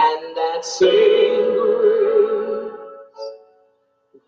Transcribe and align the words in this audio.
And 0.00 0.36
that 0.36 0.64
same 0.64 1.54
grace 1.54 2.72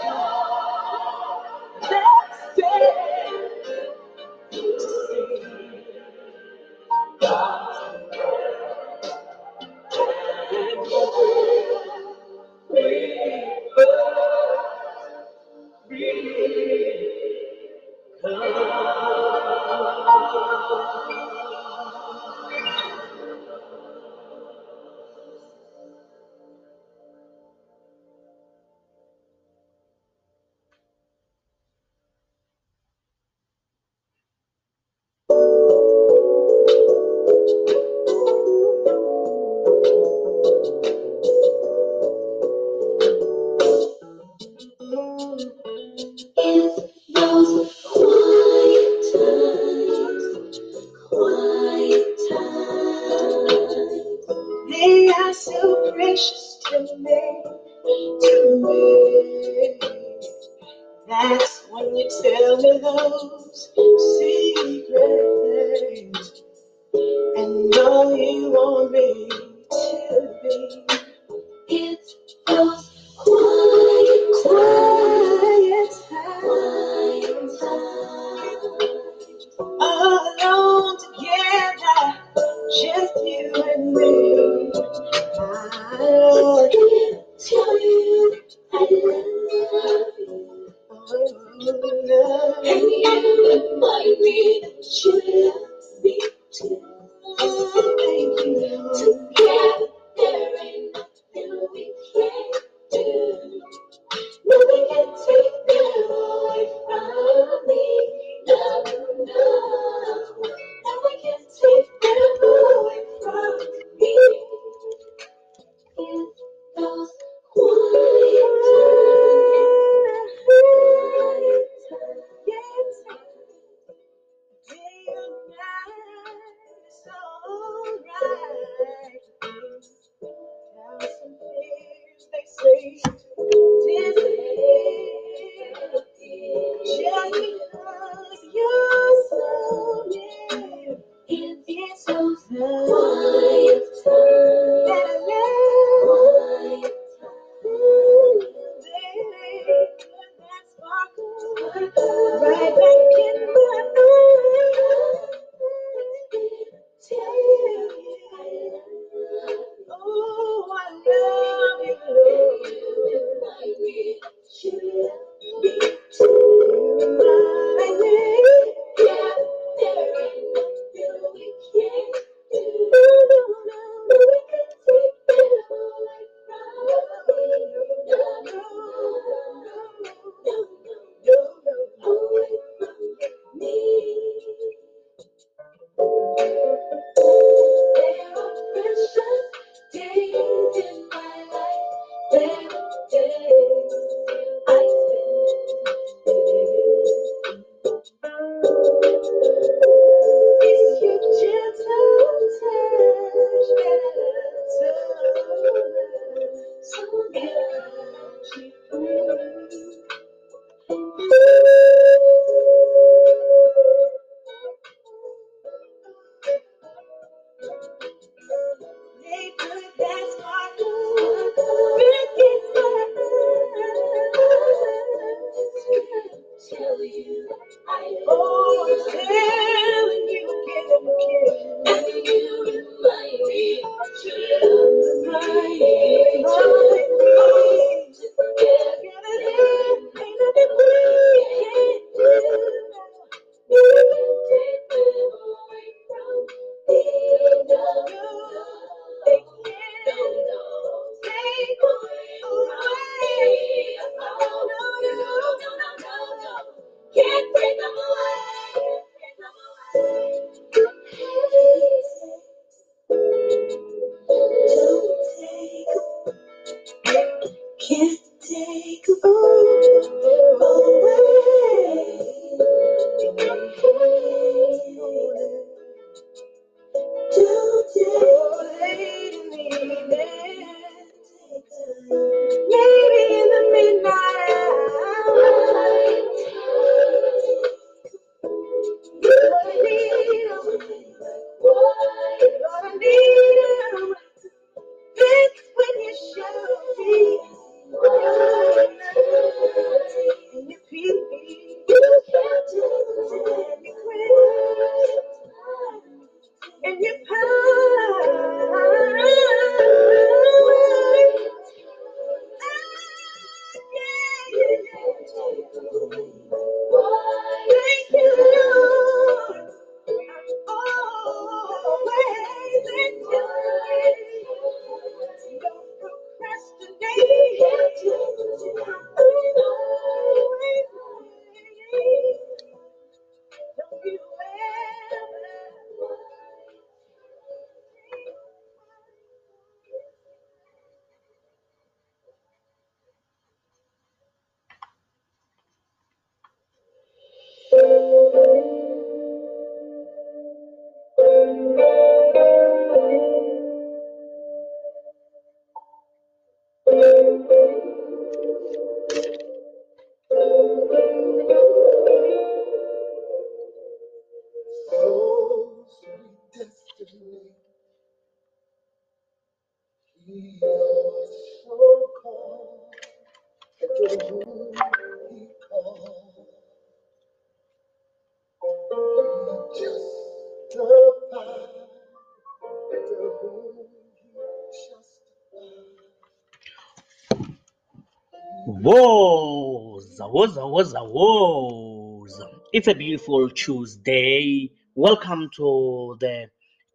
Woza, 388.83 390.25
woza, 390.25 390.65
woza, 390.65 391.01
woza. 391.03 392.45
It's 392.73 392.87
a 392.87 392.95
beautiful 392.95 393.47
Tuesday. 393.51 394.71
Welcome 394.95 395.51
to 395.57 396.17
the 396.19 396.47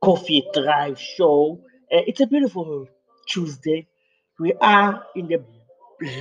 Coffee 0.02 0.44
Drive 0.52 0.98
Show. 0.98 1.60
Uh, 1.92 2.02
it's 2.08 2.20
a 2.20 2.26
beautiful 2.26 2.88
Tuesday. 3.28 3.86
We 4.40 4.54
are 4.54 5.04
in 5.14 5.28
the 5.28 5.44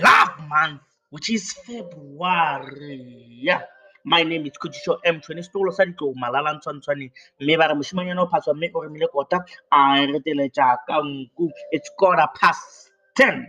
love 0.04 0.48
month, 0.48 0.82
which 1.10 1.32
is 1.32 1.52
February. 1.54 3.26
Yeah. 3.42 3.64
My 4.04 4.22
name 4.22 4.46
is 4.46 4.52
Kuchisho 4.62 5.00
M20 5.04 5.50
Stolo 5.50 5.76
Sadiko 5.76 6.14
Malala 6.14 6.62
Ntwantwani. 6.62 7.10
Me 7.42 7.56
ba 7.56 7.70
re 7.70 7.74
moshimanyana 7.74 8.22
o 8.22 8.28
phatswa 8.28 8.54
mme 8.54 8.70
o 8.76 8.82
remile 8.82 9.08
kota 9.08 9.44
a 9.72 10.06
re 10.06 10.20
teletša 10.20 10.78
ka 10.88 11.02
nku. 11.02 11.50
It's 11.72 11.90
quarter 11.98 12.28
past 12.40 12.92
10 13.18 13.48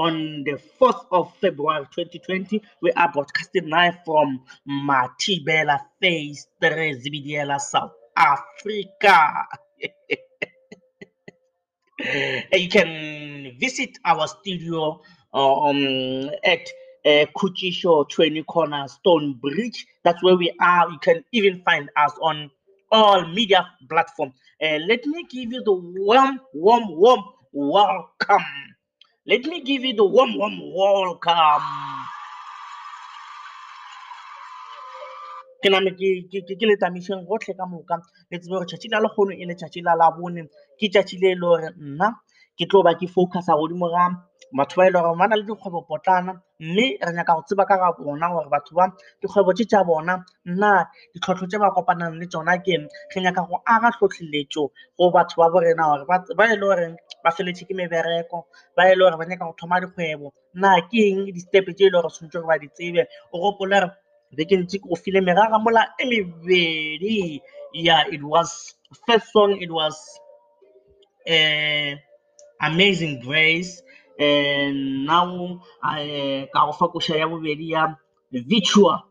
on 0.00 0.44
the 0.44 0.58
4th 0.80 1.04
of 1.12 1.30
February 1.42 1.84
2020. 1.94 2.62
We 2.80 2.90
are 2.92 3.12
broadcasting 3.12 3.68
live 3.68 3.96
from 4.06 4.40
Matibela 4.66 5.78
Phase 6.00 6.46
3 6.62 6.94
Zibidiela, 7.02 7.60
South 7.60 7.92
Africa. 8.16 9.46
You 12.54 12.68
can 12.70 13.58
visit 13.60 13.98
our 14.06 14.26
studio 14.26 15.02
uh, 15.34 15.64
um, 15.64 16.30
at 16.44 16.66
uh, 17.04 17.26
Kuchi 17.36 17.70
Show 17.70 18.04
Training 18.04 18.44
Corner 18.44 18.88
Stone 18.88 19.34
Bridge. 19.34 19.86
That's 20.02 20.22
where 20.22 20.34
we 20.34 20.50
are. 20.62 20.88
You 20.90 20.98
can 20.98 21.22
even 21.32 21.60
find 21.62 21.90
us 21.96 22.12
on 22.22 22.50
all 22.90 23.28
media 23.28 23.68
platforms. 23.90 24.32
Uh, 24.62 24.78
let 24.88 25.04
me 25.04 25.26
give 25.30 25.52
you 25.52 25.62
the 25.62 25.74
warm, 25.74 26.40
warm, 26.54 26.84
warm 26.88 27.22
welcome. 27.52 28.46
Let 29.30 29.44
me 29.46 29.62
give 29.62 29.84
you 29.84 29.94
the 29.94 30.06
warm, 30.06 30.32
warm 30.38 30.58
welcome. 30.74 32.02
ke 35.62 35.68
name 35.72 35.90
ke 35.98 36.08
ke- 36.32 36.44
ke- 36.48 36.56
ke 36.60 36.66
le 36.70 36.76
tamišeng 36.82 37.24
gotlhe 37.28 37.54
ka 37.58 37.66
moka. 37.66 37.96
Le 38.30 38.38
tsebe 38.38 38.54
gore 38.56 38.66
tšatši 38.70 38.88
la 38.94 39.00
lekgono 39.04 39.32
e 39.34 39.44
le 39.48 39.54
tšatši 39.60 39.80
la 39.86 39.94
labone. 40.02 40.42
Ke 40.80 40.86
tšatši 40.92 41.16
le 41.22 41.28
e 41.34 41.36
le 41.40 41.46
gore 41.46 41.68
nna 41.76 42.08
ke 42.58 42.64
tlo 42.70 42.82
ba 42.86 42.94
ke 43.00 43.06
focusa 43.14 43.54
godimo 43.60 43.88
ga 43.94 44.04
batho 44.56 44.76
ba 44.78 44.86
e 44.88 44.90
le 44.94 45.00
gore 45.04 45.18
ba 45.20 45.26
na 45.28 45.36
le 45.40 45.44
dikgwebo 45.48 45.80
potlana 45.90 46.32
mme 46.60 46.86
re 47.00 47.12
nyaka 47.16 47.34
go 47.34 47.42
tseba 47.46 47.64
ka 47.64 47.76
ga 47.80 47.88
bona 47.96 48.28
gore 48.28 48.48
batho 48.52 48.72
ba 48.76 48.84
dikgwebo 49.20 49.52
tše 49.56 49.64
tša 49.64 49.80
bona 49.88 50.14
nna 50.44 50.72
ditlhotlho 51.12 51.46
tše 51.48 51.58
ba 51.58 51.72
kopanang 51.74 52.20
le 52.20 52.26
tsona 52.28 52.60
ke 52.64 52.72
eng? 52.76 52.86
Re 53.12 53.18
nyaka 53.24 53.42
go 53.48 53.56
aga 53.64 53.88
tlhotlheletšo 53.96 54.62
go 54.96 55.04
batho 55.14 55.36
ba 55.40 55.48
borena 55.52 55.84
gore 55.88 56.04
ba 56.36 56.44
e 56.52 56.56
le 56.60 56.66
goreng 56.66 56.96
ba 57.24 57.30
feletše 57.32 57.64
ke 57.64 57.74
mebereko 57.74 58.44
ba 58.76 58.82
e 58.92 58.94
le 58.94 59.02
gore 59.04 59.16
ba 59.16 59.24
nyaka 59.24 59.44
go 59.48 59.54
thoma 59.58 59.80
dikgwebo. 59.80 60.32
Na 60.54 60.80
ke 60.84 61.00
eng 61.08 61.32
di-step 61.32 61.66
tše 61.76 61.84
e 61.88 61.90
le 61.90 61.96
gore 61.96 62.12
tshwanetse 62.12 62.36
gore 62.38 62.48
ba 62.52 62.58
di 62.60 62.68
tsebe? 62.68 63.02
O 63.32 63.40
gopole 63.40 63.80
gore 63.80 63.88
beke 64.36 64.54
ntse 64.60 64.76
ke 64.78 64.86
go 64.88 64.96
file 64.96 65.20
merara 65.24 65.58
mola 65.58 65.82
e 65.96 66.04
mebedi. 66.04 67.40
Yeah 67.72 68.04
it 68.10 68.22
was 68.22 68.74
first 69.06 69.32
song 69.32 69.56
it 69.62 69.70
was 69.70 69.94
uh, 71.30 71.94
amazing 72.60 73.20
grace 73.24 73.80
and 74.20 75.06
now 75.06 75.62
I 75.82 76.48
ka 76.52 76.66
go 76.66 76.72
fa 76.72 76.88
koša 76.88 77.18
ya 77.18 77.26
bobedi 77.28 77.70
ya 77.70 77.94
virtual. 78.32 79.02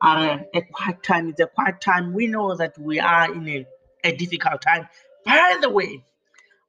Uh, 0.00 0.38
a 0.54 0.62
quiet 0.62 1.02
time 1.02 1.28
it's 1.28 1.40
a 1.40 1.46
quiet 1.46 1.80
time. 1.80 2.12
We 2.12 2.26
know 2.26 2.56
that 2.56 2.76
we 2.78 2.98
are 3.00 3.32
in 3.32 3.48
a, 3.48 3.66
a 4.04 4.16
difficult 4.16 4.62
time. 4.62 4.88
By 5.24 5.58
the 5.60 5.70
way 5.70 6.04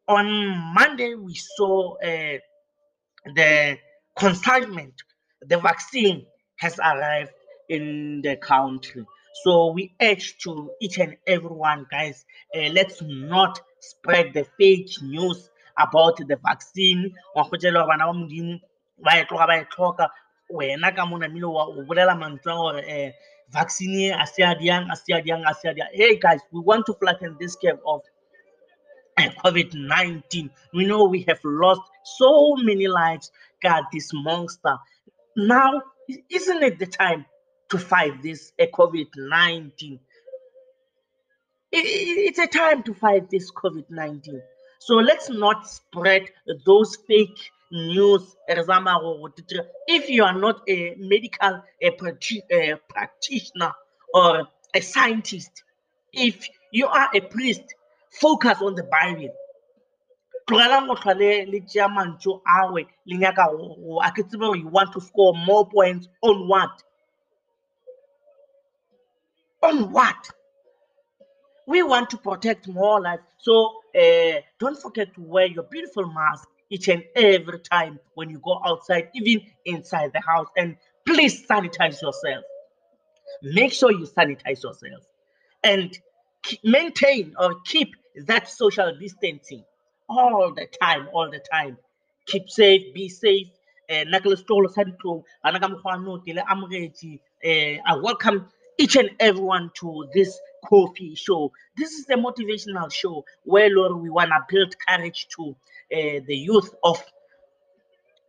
on 0.08 0.74
monday 0.76 1.16
we 1.16 1.34
saw 1.34 1.96
uh, 1.96 2.38
the 3.36 3.78
consignment, 4.18 4.94
the 5.42 5.58
vaccine 5.58 6.26
has 6.58 6.78
arrived 6.80 7.32
in 7.70 8.22
the 8.22 8.36
country. 8.38 9.06
So 9.44 9.72
we 9.72 9.94
urge 10.02 10.38
to 10.40 10.72
each 10.82 11.00
and 11.00 11.18
everyone, 11.26 11.88
guys, 11.90 12.26
uh, 12.56 12.70
let's 12.72 13.02
not 13.02 13.60
spread 13.80 14.34
the 14.34 14.46
fake 14.60 14.92
news 15.02 15.50
about 15.78 16.18
the 16.18 16.36
vaccine. 16.38 17.14
Wa 17.36 17.44
go 17.44 17.58
gore 17.58 17.88
bana 17.88 18.06
ba 18.08 18.14
Modimo 18.14 18.60
ba 19.04 19.12
e 19.20 19.26
tloga 19.26 19.48
ba 19.48 19.56
e 19.62 19.66
tlhoka. 19.66 20.08
wena 20.52 20.96
ka 20.96 21.06
mona 21.06 21.28
mmile 21.30 21.46
o 21.48 21.84
bolela 21.88 22.14
mantswe 22.16 22.52
a 22.52 22.56
gore 22.56 22.82
um 22.82 23.12
vaccine 23.50 24.12
a 24.14 24.26
se 24.28 24.44
a 24.44 24.54
diang 24.56 24.86
a 24.92 24.96
se 24.96 25.14
a 25.14 25.22
diang 25.22 25.44
a 25.50 25.54
se 25.54 25.70
a 25.70 25.74
diang 25.74 25.90
hey 25.94 26.18
guys 26.20 26.42
we 26.52 26.60
want 26.62 26.86
to 26.86 26.94
flatten 26.94 27.36
this 27.40 27.56
curve 27.56 27.80
of 27.88 28.02
uh, 29.18 29.30
covid-19 29.44 30.50
we 30.74 30.86
know 30.86 31.06
we 31.06 31.22
have 31.28 31.40
lost 31.44 31.82
so 32.04 32.56
many 32.58 32.88
lives 32.88 33.32
got 33.62 33.84
this 33.92 34.10
monster 34.14 34.76
now 35.38 35.82
isn't 36.30 36.62
it 36.64 36.78
the 36.80 36.86
time 36.88 37.26
to 37.70 37.78
fight 37.80 38.22
this 38.22 38.52
uh, 38.60 38.66
covid-19 38.74 40.00
I- 41.74 41.78
i- 41.78 42.26
it's 42.30 42.40
a 42.40 42.48
time 42.48 42.84
to 42.84 42.94
fight 42.94 43.30
this 43.32 43.52
COVID 43.52 43.86
19. 43.90 44.42
So 44.86 44.96
let's 44.96 45.30
not 45.30 45.66
spread 45.66 46.24
those 46.66 46.98
fake 47.08 47.40
news. 47.72 48.36
If 49.88 50.10
you 50.10 50.24
are 50.26 50.38
not 50.38 50.62
a 50.68 50.96
medical 50.98 51.64
a 51.82 51.92
a 52.52 52.76
practitioner 52.90 53.72
or 54.14 54.46
a 54.76 54.82
scientist, 54.82 55.64
if 56.12 56.46
you 56.74 56.88
are 56.88 57.08
a 57.16 57.22
priest, 57.22 57.64
focus 58.12 58.62
on 58.62 58.76
the 58.76 58.84
Bible. 58.84 59.34
tlogelang 60.50 60.90
awe 60.92 62.76
you 64.54 64.68
want 64.68 64.92
to 64.92 65.00
score 65.00 65.34
more 65.34 65.66
points 65.66 66.10
on 66.22 66.48
what 66.50 66.84
on 69.62 69.92
what 69.94 70.30
we 71.68 71.84
want 71.84 72.10
to 72.12 72.18
protect 72.18 72.68
more 72.68 73.02
lives. 73.02 73.24
So 73.40 73.80
uh, 74.00 74.42
don't 74.60 74.80
forget 74.82 75.14
to 75.16 75.22
wear 75.22 75.46
your 75.48 75.64
beautiful 75.64 76.06
mask 76.12 76.48
each 76.70 76.88
and 76.88 77.04
every 77.16 77.60
time 77.60 78.00
when 78.16 78.30
you 78.30 78.40
go 78.40 78.60
outside, 78.66 79.10
even 79.16 79.46
inside 79.66 80.12
the 80.14 80.22
house. 80.22 80.48
And 80.58 80.76
please 81.06 81.46
sanitize 81.48 82.02
yourself. 82.02 82.44
Make 83.44 83.74
sure 83.74 83.92
you 83.92 84.06
sanitize 84.06 84.64
yourself 84.64 85.04
and 85.64 85.98
maintain 86.64 87.34
or 87.40 87.56
keep 87.66 87.90
that 88.28 88.50
social 88.50 88.96
distancing 89.00 89.64
all 90.10 90.54
the 90.54 90.68
time, 90.82 91.10
all 91.14 91.30
the 91.30 91.40
time. 91.52 91.78
Keep 92.28 92.50
safe, 92.50 92.94
be 92.94 93.10
safe. 93.10 93.48
Eh. 93.90 94.06
Eh, 97.44 97.78
I 97.86 97.96
welcome 97.98 98.48
each 98.78 98.96
and 98.96 99.10
everyone 99.20 99.72
to 99.80 100.08
this 100.14 100.40
coffee 100.70 101.16
show. 101.16 101.52
This 101.78 101.94
is 101.94 102.10
a 102.10 102.16
motivational 102.16 102.92
show 102.92 103.26
where 103.44 103.70
Lord, 103.70 104.02
we 104.02 104.10
want 104.10 104.32
to 104.32 104.40
build 104.50 104.76
courage 104.88 105.28
to 105.36 105.52
uh, 105.94 106.20
the 106.28 106.36
youth 106.36 106.74
of 106.84 107.02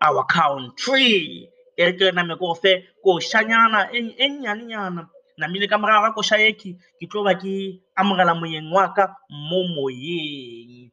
our 0.01 0.25
country. 0.27 1.49
E 1.77 1.85
re 1.85 1.93
ke 1.99 2.13
re 2.15 2.37
ko 2.39 2.55
fe 2.55 2.85
košanyana 3.05 3.91
e 3.93 4.15
e 4.19 4.29
nnyanenyana 4.29 5.09
namile 5.39 5.67
ka 5.69 5.79
morago 5.79 6.07
ga 6.07 6.15
koša 6.15 6.37
eki 6.39 6.79
ke 7.01 7.07
tlo 7.11 7.25
ba 7.27 7.35
ke 7.35 7.83
amogela 7.99 8.35
moyeng 8.39 8.71
wa 8.71 8.87
ka 8.95 9.17
mo 9.31 9.67
moyeng 9.75 10.91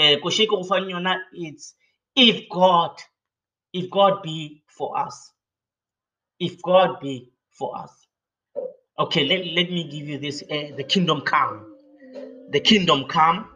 um 0.00 0.16
koša 0.24 0.42
e 0.44 0.46
ke 0.46 0.56
go 0.56 0.64
fang 0.64 0.88
yona 0.88 1.20
it's 1.32 1.76
if 2.16 2.48
god 2.48 2.96
if 3.72 3.90
god 3.90 4.22
be 4.22 4.62
for 4.66 4.96
us 4.96 5.32
if 6.40 6.56
god 6.62 7.00
be 7.00 7.28
for 7.50 7.76
us 7.76 8.03
okay 8.98 9.24
let, 9.24 9.46
let 9.46 9.70
me 9.70 9.84
give 9.84 10.06
you 10.08 10.18
this 10.18 10.42
uh, 10.50 10.74
the 10.76 10.84
kingdom 10.84 11.22
come. 11.22 11.66
The 12.50 12.60
kingdom 12.60 13.04
come 13.08 13.46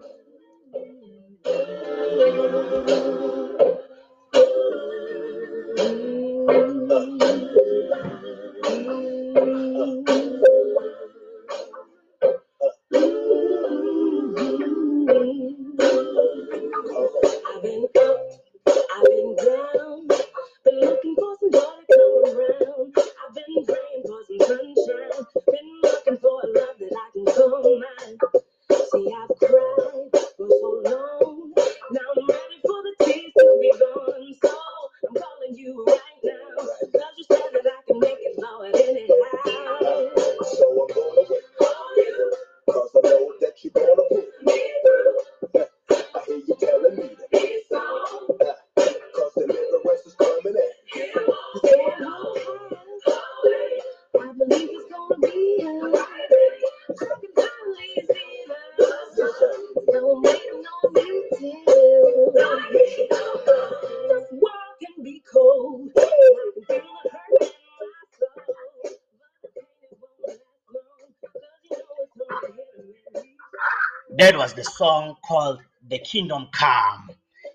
that 74.18 74.37
was 74.37 74.52
the 74.52 74.64
song 74.64 75.16
called 75.25 75.60
the 75.88 75.98
kingdom 76.00 76.48
come. 76.52 77.10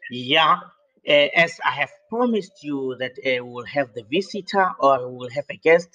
Yeah. 0.10 0.60
Uh, 1.06 1.28
as 1.36 1.60
i 1.66 1.72
have 1.72 1.92
promised 2.10 2.64
you 2.64 2.96
that 2.98 3.12
uh, 3.28 3.44
we'll 3.44 3.66
have 3.66 3.94
the 3.94 4.04
visitor 4.10 4.72
or 4.80 5.10
we'll 5.10 5.30
have 5.30 5.44
a 5.50 5.58
guest 5.58 5.90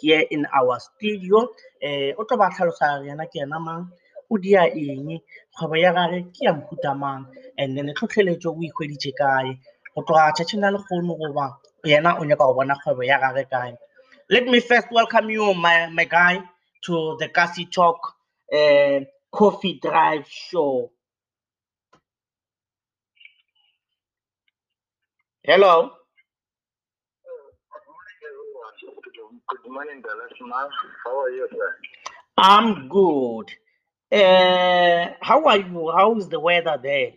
here 0.00 0.24
in 0.30 0.46
our 0.54 0.80
studio. 0.80 1.42
Uh, 1.84 2.16
o 2.16 2.24
tlo 2.24 2.38
ba 2.38 2.48
tlhalosa 2.48 3.04
yena 3.04 3.26
ke 3.28 3.42
ena 3.44 3.60
mang? 3.60 3.90
O 4.30 4.38
dia 4.38 4.64
eng? 4.72 5.20
Kgwebo 5.58 5.76
ya 5.76 5.92
gage 5.92 6.24
ke 6.32 6.40
ya 6.48 6.52
mohuta 6.56 6.96
mang? 6.98 7.26
And 7.58 7.76
then 7.76 7.92
tlhotlheletso 7.92 8.46
o 8.46 8.60
ikhweditše 8.64 9.12
kae? 9.20 9.58
Go 9.94 10.02
tloga 10.02 10.32
let 14.30 14.46
me 14.46 14.60
first 14.60 14.88
welcome 14.90 15.28
you 15.28 15.52
my, 15.52 15.86
my 15.90 16.04
guy 16.04 16.40
to 16.86 17.16
the 17.20 17.28
Kasi 17.28 17.66
Talk 17.66 17.98
uh, 18.50 19.00
Coffee 19.34 19.80
Drive 19.82 20.26
Show. 20.28 20.92
Hello. 25.44 25.92
Good 29.50 29.72
morning, 29.72 30.02
Dallas. 30.02 30.32
How 31.04 31.20
are 31.20 31.30
you, 31.30 31.48
sir? 31.52 31.76
I'm 32.38 32.88
good. 32.88 33.52
Uh, 34.12 35.14
how 35.20 35.44
are 35.46 35.58
you? 35.58 35.92
How 35.96 36.16
is 36.16 36.28
the 36.28 36.40
weather 36.40 36.78
there? 36.82 37.12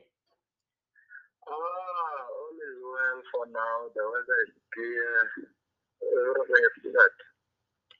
Ah, 1.47 1.51
all 1.51 2.57
is 2.69 2.79
well 2.83 3.21
for 3.33 3.45
now. 3.51 3.77
The 3.95 4.03
weather 4.05 4.39
is 4.47 4.53
clear. 4.73 5.09
Everything 6.01 6.65
is 6.67 6.93
set. 6.93 7.26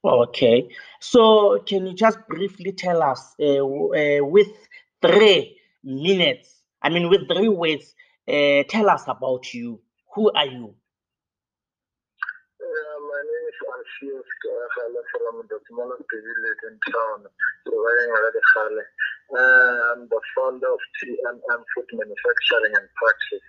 Okay. 0.04 0.70
So, 1.00 1.60
can 1.66 1.88
you 1.88 1.94
just 1.94 2.20
briefly 2.28 2.72
tell 2.72 3.02
us, 3.02 3.34
uh, 3.40 3.66
uh, 3.66 4.20
with 4.22 4.52
three 5.02 5.58
minutes, 5.84 6.62
I 6.82 6.90
mean, 6.90 7.10
with 7.10 7.28
three 7.28 7.50
words, 7.50 7.96
uh, 8.28 8.64
tell 8.70 8.90
us 8.90 9.04
about 9.08 9.54
you. 9.54 9.82
Who 10.14 10.32
are 10.32 10.46
you? 10.46 10.76
Uh, 12.60 12.98
my 13.10 13.22
name 13.26 13.46
is 13.50 13.60
Alfius 13.74 14.30
Kagala 14.44 15.02
from 15.12 15.48
the 15.50 15.60
smallest 15.70 16.04
village 16.12 16.62
in 16.70 16.78
town, 16.92 17.26
surviving 17.66 18.10
Uh, 19.30 19.94
I'm 19.94 20.08
the 20.08 20.22
founder 20.36 20.68
of 20.68 20.80
TMM 21.04 21.62
Food 21.76 21.90
Manufacturing 21.94 22.74
and 22.76 22.88
Practice. 22.96 23.48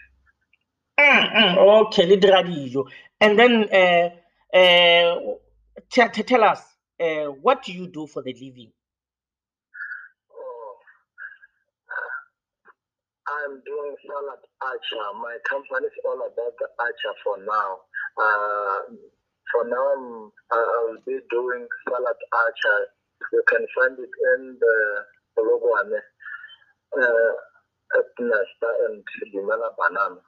Mm, 0.99 1.27
mm, 1.33 1.87
okay, 1.87 2.07
le 2.07 2.17
dira 2.17 2.43
dijo. 2.43 2.91
And 3.21 3.39
then, 3.39 3.69
uh, 5.79 5.81
uh, 5.81 6.09
t- 6.09 6.09
t- 6.15 6.25
tell 6.25 6.45
us, 6.45 6.63
uh, 7.01 7.27
what 7.43 7.65
do 7.65 7.73
you 7.73 7.89
do 7.89 8.07
for 8.07 8.23
the 8.23 8.35
living? 8.35 8.73
Oh, 10.33 10.77
I'm 13.29 13.63
doing 13.67 13.97
salad 14.07 14.43
atchar. 14.63 15.09
My 15.23 15.39
company 15.49 15.87
is 15.89 15.99
all 16.07 16.21
about 16.21 16.55
the 16.59 16.69
atchar 16.81 17.15
for 17.25 17.39
now. 17.45 17.71
Uh, 18.19 18.81
for 19.53 19.65
now, 19.69 19.85
I'm, 19.97 20.33
I- 20.53 20.71
I'll 20.79 20.99
be 21.07 21.19
doing 21.31 21.67
salad 21.89 22.19
atchar. 22.35 22.81
You 23.33 23.43
can 23.49 23.67
find 23.77 23.99
it 23.99 24.11
in 24.37 24.59
the 24.61 25.05
logo 25.43 25.67
on. 25.67 25.93
Uh, 26.99 27.33
at 27.99 28.07
Nesta 28.21 28.69
and 28.89 29.05
Limela 29.35 29.71
Banana. 29.79 30.21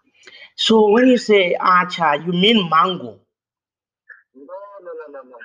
So 0.56 0.90
when 0.90 1.08
you 1.08 1.18
say 1.18 1.56
atchar, 1.60 2.24
you 2.26 2.32
mean 2.32 2.68
mango. 2.70 3.20
No, 4.82 4.92
no, 5.12 5.22
no, 5.22 5.22
no. 5.30 5.38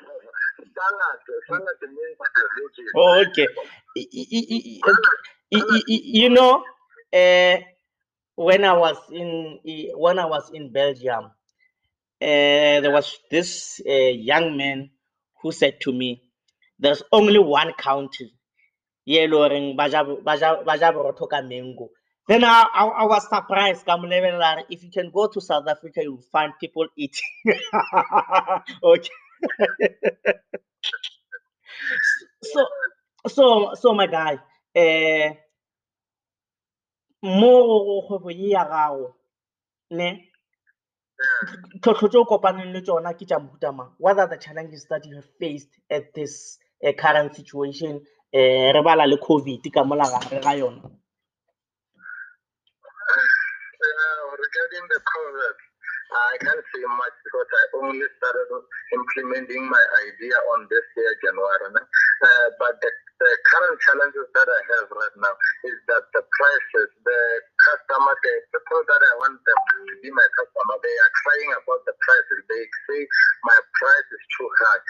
Oh, 2.96 3.26
okay. 3.28 3.48
You 5.52 6.30
know, 6.30 6.64
uh, 7.14 7.58
when 8.36 8.66
I 8.66 8.74
was 8.74 8.98
in 9.12 9.60
when 9.96 10.20
I 10.20 10.26
was 10.26 10.52
in 10.54 10.72
Belgium, 10.74 11.26
uh, 11.26 11.32
there 12.22 12.92
was 12.92 13.18
this 13.32 13.82
uh, 13.88 13.92
young 13.94 14.58
man 14.58 14.92
who 15.42 15.52
said 15.52 15.82
to 15.82 15.94
me, 15.94 16.24
"There's 16.80 17.04
only 17.12 17.40
one 17.40 17.74
country, 17.74 18.34
yeah, 19.06 19.28
Loring 19.30 19.76
Baja 19.78 20.04
Baja 20.04 20.64
Baja 20.64 20.92
borotho 20.94 21.30
mango." 21.50 21.90
Then 22.28 22.44
I, 22.44 22.66
I, 22.74 22.86
I 22.86 23.06
was 23.06 23.30
surprised. 23.30 23.86
If 23.88 24.84
you 24.84 24.92
can 24.92 25.12
go 25.12 25.28
to 25.28 25.42
South 25.42 25.68
Africa, 25.68 26.02
you'll 26.04 26.22
find 26.32 26.54
people 26.60 26.88
eating. 26.98 27.30
okay. 28.84 29.10
So 32.44 32.68
so 33.28 33.76
so 33.76 33.94
my 33.94 34.08
guy 34.08 34.40
eh 34.76 35.34
mo 37.24 37.52
kgwebo 38.08 38.32
ye 38.32 38.50
ya 38.56 38.66
gago 38.66 39.16
ne 39.92 40.10
tlhotlho 41.82 42.10
tse 42.10 42.18
o 42.20 42.26
kopaneng 42.26 42.74
le 42.74 42.82
tsona 42.82 43.14
ke 43.14 43.26
mang 43.74 43.92
what 44.00 44.20
are 44.20 44.28
the 44.30 44.38
challenges 44.38 44.88
that 44.90 45.06
you 45.06 45.16
have 45.16 45.30
faced 45.40 45.70
at 45.92 46.14
this 46.14 46.60
uh, 46.86 46.94
current 46.94 47.36
situation 47.36 48.02
eh 48.34 48.72
re 48.74 48.82
le 49.08 49.18
covid 49.18 49.64
ka 49.74 49.84
mola 49.84 50.06
gare 50.10 50.42
ga 50.42 50.54
yona 50.62 50.82
Uh, 53.82 54.36
regarding 54.44 54.86
the 54.90 55.00
COVID, 55.12 55.58
I 56.16 56.36
can't 56.42 56.66
say 56.74 56.84
much 56.88 57.16
because 57.28 57.50
I 57.52 57.64
only 57.84 58.08
started 58.20 58.50
implementing 58.96 59.68
my 59.70 59.86
idea 60.08 60.38
on 60.56 60.68
this 60.72 60.86
year, 60.98 61.14
January. 61.24 61.84
Uh, 62.24 62.48
but 62.60 62.80
the, 62.82 62.92
the 63.20 63.32
current 63.52 63.78
challenges 63.84 64.28
that 64.34 64.48
I 64.50 64.62
have 64.76 64.88
right 64.92 65.18
now 65.20 65.36
is 65.68 65.78
that 65.92 66.04
the 66.16 66.24
prices, 66.40 66.90
the 67.04 67.22
customer, 67.62 68.16
the 68.24 68.36
people 68.52 68.84
that 68.88 69.04
I 69.04 69.14
want 69.22 69.38
them 69.44 69.60
to 69.60 69.80
be 70.02 70.10
my 70.16 70.28
customer, 70.40 70.76
they 70.82 70.96
are 71.04 71.14
crying 71.20 71.52
about 71.60 71.82
the 71.86 71.96
prices. 72.02 72.42
They 72.48 72.64
say 72.90 73.02
my 73.44 73.60
price 73.78 74.10
is 74.16 74.24
too 74.40 74.50
high. 74.64 74.82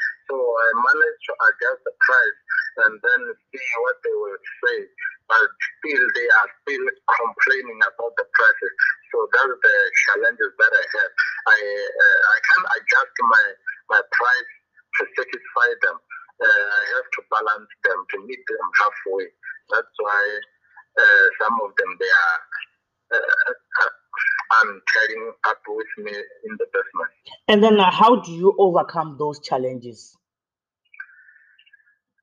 And 27.55 27.63
then 27.63 27.79
uh, 27.79 27.91
how 27.91 28.17
do 28.21 28.33
you 28.33 28.55
overcome 28.59 29.17
those 29.19 29.39
challenges 29.41 30.17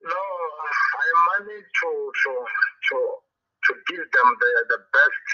No, 0.02 0.22
I 0.22 1.08
managed 1.36 1.74
to 1.82 1.90
to 1.92 2.32
to 2.90 2.98
to 3.68 3.72
give 3.90 4.04
them 4.12 4.28
the, 4.40 4.52
the 4.72 4.78
best 4.92 5.24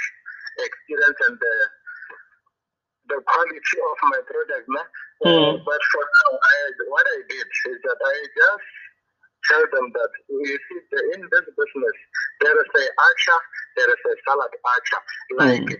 experience 0.64 1.20
and 1.28 1.36
the 1.38 1.54
the 3.10 3.18
quality 3.26 3.78
of 3.82 3.98
my 4.10 4.20
product. 4.26 4.66
No? 4.68 4.82
Uh, 4.82 5.54
Mm. 5.54 5.64
but 5.66 5.82
for 5.92 6.04
now, 6.04 6.30
I, 6.38 6.56
what 6.90 7.06
I 7.06 7.18
did 7.28 7.48
is 7.72 7.78
that 7.86 8.00
I 8.00 8.16
just 8.36 8.68
tell 9.50 9.64
them 9.74 9.86
that 9.94 10.12
you 10.30 10.56
see, 10.68 10.80
the, 10.92 11.00
in 11.18 11.22
this 11.30 11.46
business, 11.46 11.96
there 12.42 12.56
is 12.58 12.70
a 12.70 12.84
atchar, 12.90 13.40
there 13.76 13.90
is 13.90 14.02
a 14.06 14.14
salad 14.28 14.52
atchar, 14.54 15.02
like 15.38 15.66
Mm. 15.66 15.76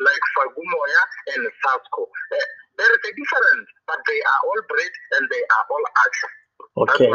Like 0.00 0.24
Fagumoya 0.36 1.02
and 1.36 1.44
Sasko. 1.62 2.02
Uh, 2.04 2.48
there 2.78 2.92
is 2.92 3.02
a 3.04 3.12
difference, 3.16 3.68
but 3.86 3.98
they 4.06 4.20
are 4.20 4.40
all 4.44 4.60
bred 4.68 4.92
and 5.18 5.28
they 5.30 5.42
are 5.42 5.64
all. 5.70 5.84
That's 6.86 7.00
okay 7.00 7.10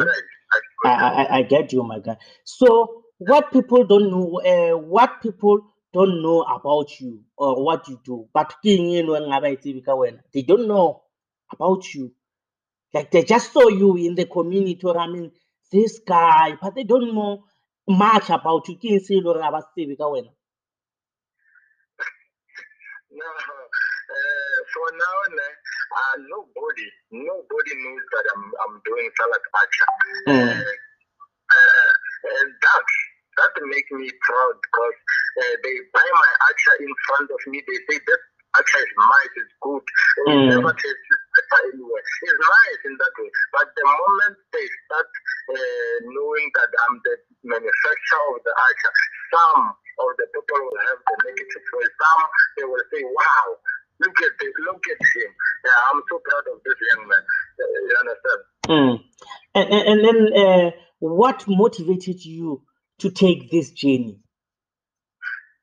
I, 0.84 0.90
I, 0.90 1.24
I, 1.24 1.38
I, 1.38 1.42
get 1.44 1.72
you, 1.72 1.84
my 1.84 2.00
guy. 2.00 2.18
So, 2.44 3.04
what 3.20 3.52
people 3.54 3.86
don't 3.86 4.10
know, 4.10 4.42
uh, 4.42 4.78
what 4.78 5.22
people 5.22 5.62
don't 5.94 6.22
know 6.22 6.42
about 6.42 7.00
you 7.00 7.24
or 7.38 7.64
what 7.64 7.88
you 7.88 8.00
do, 8.04 8.28
but 8.34 8.54
they 8.64 10.42
don't 10.42 10.68
know 10.68 11.04
about 11.54 11.94
you. 11.94 12.12
Like 12.94 13.12
they 13.12 13.24
just 13.24 13.54
saw 13.54 13.68
you 13.70 13.96
in 13.98 14.16
the 14.16 14.26
community, 14.26 14.82
or 14.84 14.98
I 14.98 15.08
mean, 15.08 15.32
this 15.72 16.00
guy, 16.06 16.58
but 16.62 16.76
they 16.76 16.84
don't 16.84 17.14
know 17.16 17.46
much 17.88 18.30
about 18.30 18.68
you. 18.68 18.76
Ke 18.78 18.92
eng 18.92 19.00
se 19.00 19.16
le 19.16 19.34
hore 19.34 19.42
ha 19.42 19.52
ba 19.52 19.62
se 19.62 19.86
tsebe? 19.86 20.30
No, 23.12 23.26
for 24.74 24.88
now, 24.96 25.18
ne- 25.36 25.60
uh, 25.94 26.16
nobody, 26.30 26.88
nobody 27.12 27.74
knows 27.84 28.06
that 28.16 28.26
I'm, 28.36 28.46
I'm 28.68 28.76
doing 28.86 29.08
salad 29.18 29.44
atchar. 29.56 29.92
Mm. 30.30 30.62
Uh, 30.62 30.74
uh, 31.52 31.92
and 32.44 32.50
that, 32.54 32.86
that 33.40 33.54
makes 33.72 33.92
me 33.92 34.10
proud 34.26 34.56
because 34.60 34.98
uh, 35.44 35.56
they 35.64 35.76
buy 35.96 36.08
my 36.12 36.32
atchar 36.52 36.78
in 36.84 36.94
front 37.08 37.30
of 37.32 37.42
me. 37.48 37.64
They 37.64 37.80
say 37.90 37.98
this 38.04 38.22
atchar 38.60 38.82
is 38.84 38.94
nice, 39.00 39.34
it's 39.40 39.56
good. 39.64 39.86
It 39.86 40.28
Mm. 40.28 40.48
never 40.52 40.74
tastes 40.76 41.10
anywhere. 41.72 42.04
It's 42.04 42.42
nice 42.42 42.82
in 42.86 42.96
that 43.00 43.14
way. 43.20 43.32
But 43.56 43.68
the 43.78 43.86
moment 43.86 44.36
they 44.52 44.68
start 44.88 45.08
uh, 45.54 45.96
knowing 46.12 46.48
that 46.60 46.72
I'm 46.90 46.96
the 47.06 47.16
manufacturer 47.46 48.26
of 48.36 48.42
the 48.44 48.54
atchar, 48.54 48.94
some 49.32 49.62
of 49.72 50.10
the 50.20 50.28
people 50.36 50.60
will 50.68 50.82
have 50.92 51.00
the 51.06 51.16
negative 51.32 51.66
way. 51.78 51.88
Some 51.88 52.24
they 52.58 52.66
will 52.68 52.86
say, 52.92 53.02
"Wow, 53.06 53.48
look 54.02 54.18
at 54.26 54.34
this, 54.40 54.54
look 54.66 54.84
at 54.92 55.00
him." 55.16 55.32
Yeah, 55.66 55.80
I'm 55.94 56.02
so 56.10 56.20
proud 56.26 56.46
of 56.54 56.62
this 56.66 56.78
young 56.90 57.08
man. 57.08 57.24
Uh, 57.62 57.66
you 57.88 57.96
understand? 58.02 58.42
Mm. 58.68 58.96
And, 59.56 59.68
and, 59.74 59.84
and 59.90 60.00
then, 60.06 60.18
uh, 60.44 60.72
what 61.00 61.46
motivated 61.48 62.24
you 62.24 62.62
to 63.00 63.10
take 63.10 63.50
this 63.52 63.72
journey? 63.72 64.20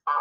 Uh? 0.06 0.12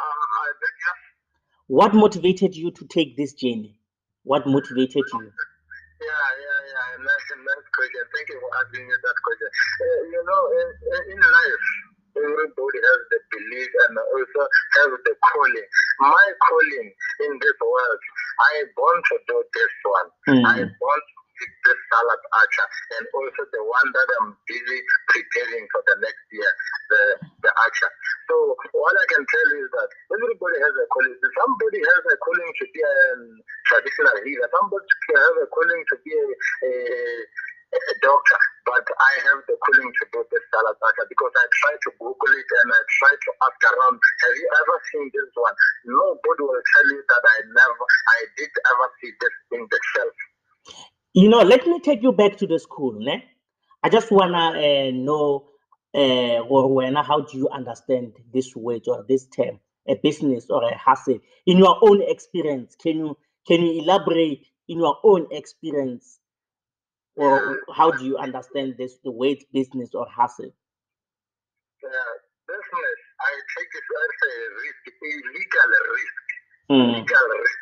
What 1.67 1.93
motivated 1.93 2.55
you 2.55 2.71
to 2.71 2.85
take 2.85 3.17
this 3.17 3.33
journey? 3.33 3.79
What 4.23 4.45
motivated 4.45 5.03
you? 5.03 5.21
Yeah, 5.21 6.27
yeah, 6.37 6.59
yeah. 6.69 7.03
Nice, 7.03 7.27
nice 7.33 7.67
question. 7.73 8.03
Thank 8.13 8.29
you 8.29 8.39
for 8.39 8.51
asking 8.61 8.87
me 8.87 8.93
that 8.93 9.17
question. 9.25 9.49
Uh, 9.49 10.01
you 10.13 10.21
know, 10.21 10.41
in 10.53 10.67
in 11.11 11.19
life, 11.19 11.63
everybody 12.17 12.79
has 12.81 13.01
the 13.13 13.19
belief 13.31 13.71
and 13.89 13.93
also 13.99 14.41
has 14.81 14.91
the 15.05 15.13
calling. 15.21 15.67
My 16.01 16.27
calling 16.49 16.87
in 17.27 17.31
this 17.39 17.57
world, 17.61 18.01
I 18.41 18.53
born 18.75 18.99
to 19.01 19.15
do 19.29 19.37
this 19.53 19.73
one. 19.85 20.09
I 20.49 20.57
Mm. 20.65 20.71
want 20.81 21.03
to 21.05 21.15
pick 21.39 21.53
this 21.65 21.79
salad 21.93 22.21
atchar 22.41 22.67
and 22.97 23.05
also 23.13 23.43
the 23.53 23.63
one 23.63 23.89
that 23.93 24.09
I'm 24.21 24.29
busy 24.47 24.79
preparing 25.09 25.65
for 25.71 25.81
the 25.87 25.95
next 26.01 26.25
year, 26.31 26.51
the 26.91 27.01
the 27.45 27.51
atchar. 27.53 27.91
So 28.29 28.35
what 28.73 28.95
I 28.95 29.05
can 29.13 29.23
tell 29.25 29.47
you 29.55 29.65
is 29.65 29.71
that 29.71 29.89
everybody 30.15 30.57
has 30.61 30.75
a 30.77 30.85
calling. 30.93 31.15
Somebody 31.17 31.79
has 31.83 32.03
a 32.11 32.15
calling 32.23 32.51
to 32.59 32.65
be 32.73 32.81
a 32.81 32.95
traditional 33.67 34.17
healer. 34.25 34.49
Somebody 34.51 34.87
has 35.15 35.35
a 35.43 35.47
calling 35.51 35.83
to 35.91 35.95
be 36.05 36.11
a, 36.15 36.25
a, 36.69 36.73
a 37.77 37.95
doctor. 38.03 38.41
I 38.99 39.13
have 39.29 39.41
the 39.45 39.55
calling 39.61 39.91
to 39.93 40.03
do 40.13 40.19
this 40.31 40.45
atchar 40.53 41.05
because 41.09 41.33
I 41.37 41.45
try 41.61 41.73
to 41.77 41.89
Google 42.01 42.33
it 42.33 42.49
and 42.63 42.69
I 42.73 42.81
try 42.99 43.13
to 43.13 43.29
ask 43.45 43.59
around. 43.69 43.97
Have 43.97 44.35
you 44.35 44.47
ever 44.49 44.75
seen 44.91 45.05
this 45.13 45.31
one? 45.35 45.55
Nobody 45.85 46.43
will 46.43 46.63
tell 46.65 46.87
you 46.91 47.01
that 47.05 47.23
I 47.23 47.37
never, 47.53 47.85
I 47.85 48.19
did 48.37 48.51
ever 48.73 48.87
see 49.01 49.11
this 49.21 49.35
in 49.53 49.61
the 49.69 49.79
shelf. 49.95 50.15
You 51.13 51.29
know, 51.29 51.41
let 51.41 51.65
me 51.65 51.79
take 51.79 52.03
you 52.03 52.11
back 52.11 52.37
to 52.37 52.47
the 52.47 52.59
school, 52.59 52.93
ne? 52.99 53.23
I 53.83 53.89
just 53.89 54.11
wanna 54.11 54.57
uh, 54.57 54.91
know, 54.91 55.49
uh, 55.93 56.43
when, 56.45 56.95
how 56.95 57.21
do 57.21 57.37
you 57.37 57.49
understand 57.49 58.13
this 58.33 58.55
word 58.55 58.83
or 58.87 59.05
this 59.07 59.27
term, 59.27 59.59
a 59.87 59.95
business 59.95 60.49
or 60.49 60.63
a 60.63 60.77
hustle, 60.77 61.19
in 61.45 61.57
your 61.57 61.77
own 61.81 62.01
experience? 62.01 62.75
Can 62.75 62.97
you 62.97 63.17
can 63.47 63.61
you 63.61 63.81
elaborate 63.81 64.45
in 64.67 64.79
your 64.79 64.97
own 65.03 65.27
experience, 65.31 66.19
or 67.17 67.57
how 67.75 67.91
do 67.91 68.05
you 68.05 68.17
understand 68.17 68.75
this 68.77 68.97
the 69.03 69.11
word 69.11 69.37
business 69.53 69.95
or 69.95 70.07
hustle? 70.09 70.51
Uh, 71.83 71.89
business, 72.47 72.99
I 73.21 73.31
take 73.57 73.73
it 73.73 73.87
as 73.87 74.13
a 74.29 74.33
risk, 74.61 74.83
illegal 75.01 75.71
risk. 75.93 76.15
Mm. 76.71 76.93
legal 76.99 77.27
risk. 77.37 77.59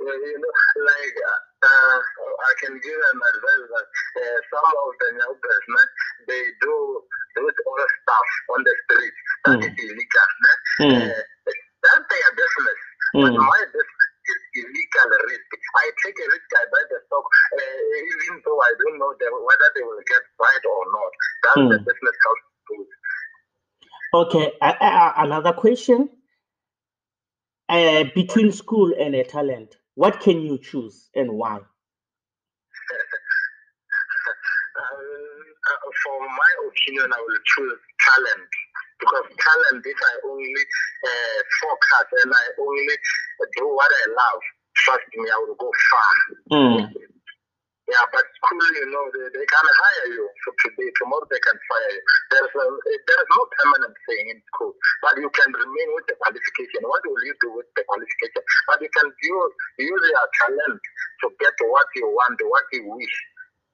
Uh, 0.00 0.06
you 0.06 0.38
know, 0.40 0.54
like 0.86 1.16
uh, 1.22 1.40
uh, 1.66 1.98
I 2.00 2.52
can 2.64 2.74
give 2.80 3.00
an 3.12 3.18
advice 3.20 3.66
that 3.74 3.88
uh, 4.22 4.38
some 4.52 4.70
of 4.70 4.92
the 5.00 5.10
neighbors, 5.18 5.64
man, 5.70 5.88
they 6.28 6.42
do 6.62 6.74
those 7.36 7.56
all 7.66 7.84
stuff 8.02 8.28
on 8.56 8.60
the 8.64 8.74
street 8.86 9.14
that 9.46 9.60
Mm. 9.60 9.64
is 9.66 9.74
illegal. 9.78 10.28
Man. 10.42 10.58
Mm. 10.80 10.94
Uh, 11.10 11.22
that's 11.84 12.04
their 12.10 12.30
business. 12.36 12.80
But 13.20 13.32
Mm. 13.34 13.46
my 13.46 13.60
business 13.72 14.09
is 19.12 19.20
illegal 19.22 19.42
risk. 19.46 19.60
I 19.62 19.68
take 19.74 19.84
a 19.84 19.90
risk, 19.90 20.10
I 20.12 20.20
buy 20.38 20.54
the 20.54 20.70
stock, 20.70 20.70
uh, 20.70 20.70
even 20.70 20.70
though 20.70 20.78
I 20.78 20.82
don't 20.84 20.90
That's 21.44 21.64
the 21.70 21.78
Hmm. 21.78 21.84
business 21.86 22.16
how 22.24 22.34
it. 22.38 22.88
Okay, 24.14 24.52
uh, 24.62 24.74
uh, 24.80 25.12
another 25.18 25.52
question. 25.54 26.10
Uh, 27.68 28.04
between 28.14 28.52
school 28.52 28.94
and 28.98 29.14
a 29.14 29.24
talent, 29.24 29.76
what 29.96 30.20
can 30.20 30.42
you 30.42 30.58
choose 30.58 31.10
and 31.16 31.32
why? 31.32 31.60
Um, 34.78 34.86
uh, 34.88 35.90
for 36.04 36.18
my 36.20 36.52
opinion, 36.68 37.08
I 37.12 37.20
will 37.20 37.40
choose 37.56 37.80
talent 38.02 38.48
because 39.00 39.26
talent, 39.38 39.84
if 39.86 40.00
I 40.00 40.14
only 40.28 40.62
uh, 41.04 41.38
focus 41.62 42.08
and 42.24 42.32
I 42.32 42.46
only 42.60 42.96
do 43.56 43.66
what 43.68 43.90
I 43.90 44.04
love, 44.10 44.42
trust 44.84 45.06
me, 45.16 45.28
I 45.30 45.38
will 45.46 45.56
go 45.56 45.70
far. 45.90 46.12
Mm. 46.52 46.92
Yeah, 47.90 48.06
but 48.14 48.22
school, 48.38 48.62
you 48.78 48.86
know, 48.86 49.04
they, 49.10 49.26
they 49.34 49.46
can 49.50 49.66
hire 49.66 50.08
you 50.14 50.22
today. 50.62 50.86
Tomorrow 51.02 51.26
they 51.26 51.42
can 51.42 51.58
fire 51.58 51.90
you. 51.90 52.02
There's 52.30 52.54
a, 52.54 52.64
there 52.86 53.18
is 53.18 53.30
no 53.34 53.42
permanent 53.50 53.96
thing 54.06 54.24
in 54.30 54.38
school, 54.54 54.78
but 55.02 55.18
you 55.18 55.26
can 55.34 55.50
remain 55.50 55.88
with 55.98 56.06
the 56.06 56.14
qualification. 56.22 56.86
What 56.86 57.02
will 57.02 57.18
you 57.26 57.34
do 57.42 57.50
with 57.58 57.66
the 57.74 57.82
qualification? 57.90 58.42
But 58.70 58.78
you 58.78 58.90
can 58.94 59.10
use, 59.10 59.52
use 59.82 60.04
your 60.06 60.26
talent 60.38 60.78
to 60.78 61.26
get 61.42 61.56
what 61.66 61.88
you 61.98 62.06
want, 62.14 62.38
what 62.46 62.62
you 62.70 62.86
wish. 62.94 63.16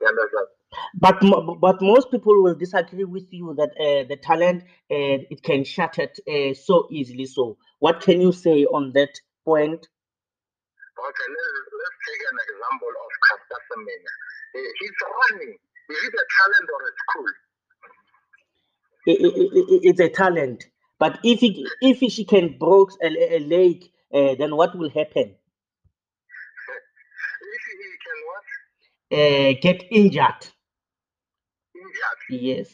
You 0.01 0.09
understand? 0.09 0.49
But 0.97 1.21
but 1.61 1.83
most 1.83 2.11
people 2.11 2.43
will 2.43 2.55
disagree 2.57 3.05
with 3.05 3.29
you 3.31 3.55
that 3.57 3.71
uh, 3.77 4.09
the 4.09 4.17
talent 4.17 4.65
uh, 4.91 5.29
it 5.29 5.43
can 5.43 5.65
it 5.69 6.19
uh, 6.25 6.55
so 6.57 6.89
easily. 6.91 7.27
So 7.27 7.57
what 7.79 8.01
can 8.01 8.21
you 8.21 8.33
say 8.33 8.65
on 8.65 8.93
that 8.93 9.13
point? 9.45 9.89
Okay, 10.99 11.29
let's, 11.29 11.61
let's 11.81 11.99
take 12.09 12.23
an 12.33 12.39
example 12.49 12.95
of. 13.05 13.11
Eh, 14.57 14.71
He's 14.81 14.99
running. 15.19 15.55
Is 15.91 16.01
it 16.09 16.15
a 16.15 16.27
talent 16.39 16.69
or 16.75 16.81
a 16.89 16.93
school? 17.03 17.31
I- 19.09 19.21
I- 19.27 19.37
I- 19.43 19.77
I- 19.77 19.83
it's 19.91 20.01
a 20.01 20.09
talent. 20.11 20.67
But 20.99 21.19
if 21.25 21.43
it, 21.43 21.57
if 21.83 21.99
she 22.13 22.25
can 22.25 22.57
break 22.59 22.89
a, 23.03 23.37
a 23.37 23.39
leg, 23.41 23.85
uh, 24.15 24.35
then 24.37 24.57
what 24.57 24.77
will 24.79 24.91
happen? 24.91 25.37
If 27.55 27.63
he 27.69 27.75
can 28.07 28.19
what? 28.31 29.19
Uh, 29.19 29.55
get 29.63 29.85
injured. 29.91 30.43
Injured. 31.75 32.21
Yes, 32.31 32.69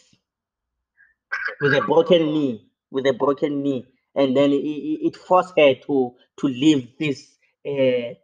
with 1.61 1.75
a 1.75 1.81
broken 1.83 2.23
knee, 2.35 2.67
with 2.91 3.07
a 3.07 3.13
broken 3.15 3.63
knee, 3.63 3.87
and 4.15 4.37
then 4.37 4.53
it, 4.53 4.57
it 4.65 4.99
it 5.09 5.17
forced 5.17 5.55
her 5.59 5.75
to 5.87 6.15
to 6.41 6.47
leave 6.49 6.89
this 6.99 7.39
uh, 7.67 8.15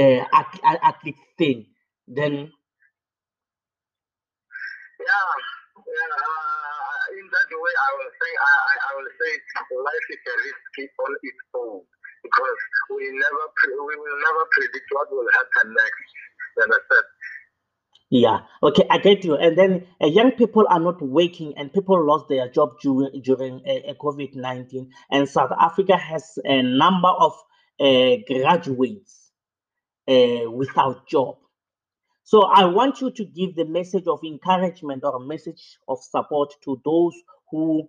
uh, 0.00 0.24
ath- 0.32 0.60
ath- 0.64 0.80
athlete 0.82 1.16
thing. 1.38 1.66
Then 2.08 2.52
Yeah, 5.00 5.32
yeah. 5.86 6.12
Uh, 6.16 7.18
in 7.20 7.26
that 7.30 7.50
way, 7.52 7.74
I 7.76 7.90
will 8.00 8.12
say, 8.16 8.32
I, 8.34 8.52
I, 8.56 8.74
I 8.80 8.90
will 8.98 9.12
say, 9.20 9.32
life 9.76 10.06
is 10.10 10.22
a 10.24 10.34
risky 10.42 10.84
on 10.98 11.12
its 11.22 11.42
own 11.54 11.78
because 12.24 12.60
we 12.96 13.04
never, 13.12 13.44
pre- 13.60 13.76
we 13.78 13.94
will 14.00 14.18
never 14.24 14.44
predict 14.56 14.88
what 14.96 15.08
will 15.12 15.30
happen 15.36 15.66
next. 15.76 16.06
You 16.58 16.62
understand? 16.66 17.06
yeah, 18.10 18.40
okay, 18.62 18.84
I 18.90 18.98
get 18.98 19.24
you. 19.24 19.36
And 19.36 19.58
then 19.58 19.86
uh, 20.02 20.08
young 20.08 20.32
people 20.32 20.66
are 20.70 20.80
not 20.80 21.02
working, 21.02 21.54
and 21.56 21.72
people 21.72 22.04
lost 22.06 22.28
their 22.28 22.48
job 22.50 22.70
during 22.82 23.22
during 23.22 23.62
uh, 23.66 23.94
COVID 24.00 24.36
nineteen. 24.36 24.90
And 25.10 25.28
South 25.28 25.52
Africa 25.58 25.96
has 25.96 26.38
a 26.44 26.62
number 26.62 27.08
of 27.08 27.34
graduates 27.78 29.30
uh, 30.08 30.50
without 30.50 31.08
job. 31.08 31.36
So 32.24 32.42
I 32.44 32.64
want 32.66 33.00
you 33.00 33.10
to 33.12 33.24
give 33.24 33.56
the 33.56 33.64
message 33.64 34.06
of 34.06 34.20
encouragement 34.24 35.04
or 35.04 35.16
a 35.16 35.20
message 35.26 35.78
of 35.88 35.98
support 36.02 36.54
to 36.64 36.80
those 36.84 37.14
who 37.50 37.88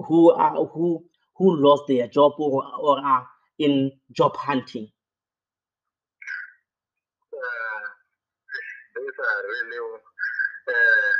who 0.00 0.32
are 0.32 0.56
who 0.66 1.04
who 1.36 1.56
lost 1.56 1.84
their 1.88 2.08
job 2.08 2.32
or, 2.38 2.64
or 2.80 2.98
are 3.00 3.26
in 3.58 3.92
job 4.12 4.36
hunting. 4.36 4.88
Uh, 7.32 7.86
those 8.96 9.16
are 9.18 9.40
really 9.48 9.80
uh, 10.68 11.12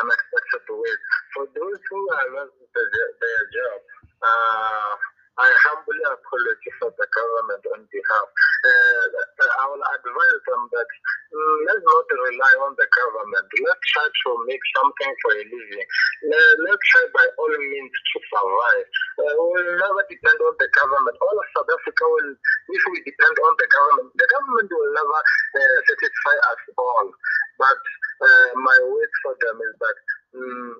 unexpected 0.00 0.66
ways. 0.70 1.02
For 1.34 1.46
those 1.54 1.80
who 1.90 2.00
are 2.10 2.28
lost 2.36 2.52
their, 2.74 3.10
their 3.20 3.42
job, 3.52 3.80
uh, 4.22 4.96
I 5.38 5.48
humbly 5.66 6.02
apologize 6.02 6.76
for 6.82 6.90
the 6.94 7.06
government 7.14 7.64
on 7.74 7.80
behalf. 7.90 8.28
Uh, 8.66 9.06
I 9.46 9.64
will 9.70 9.84
advise 9.86 10.40
them 10.50 10.62
that 10.74 10.88
mm, 11.30 11.58
let's 11.70 11.84
not 11.86 12.06
rely 12.10 12.54
on 12.66 12.72
the 12.74 12.88
government. 12.90 13.46
Let's 13.46 13.86
try 13.94 14.06
to 14.10 14.30
make 14.50 14.64
something 14.74 15.12
for 15.22 15.32
a 15.38 15.44
living. 15.46 15.86
Uh, 16.26 16.54
let's 16.66 16.84
try 16.90 17.04
by 17.14 17.26
all 17.38 17.54
means 17.54 17.94
to 17.94 18.16
survive. 18.34 18.86
Uh, 19.22 19.32
we 19.38 19.46
will 19.62 19.78
never 19.78 20.02
depend 20.10 20.38
on 20.42 20.54
the 20.58 20.68
government. 20.74 21.16
All 21.22 21.36
of 21.38 21.46
South 21.54 21.70
Africa 21.70 22.04
will, 22.06 22.30
if 22.74 22.82
we 22.90 22.98
depend 23.06 23.36
on 23.38 23.52
the 23.58 23.68
government, 23.70 24.08
the 24.18 24.28
government 24.30 24.68
will 24.74 24.92
never 24.94 25.20
uh, 25.54 25.78
satisfy 25.86 26.36
us 26.50 26.62
all. 26.78 27.06
But 27.62 27.80
uh, 28.22 28.50
my 28.58 28.78
word 28.90 29.12
for 29.22 29.34
them 29.38 29.56
is 29.62 29.74
that 29.78 29.96
mm, 30.34 30.72